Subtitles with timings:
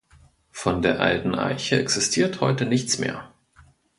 [0.49, 3.31] Von der alten Eiche existiert heute nichts mehr.